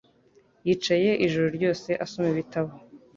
Yicaye 0.67 1.11
ijoro 1.25 1.47
ryose 1.57 1.89
asoma 2.05 2.27
igitabo. 2.33 2.71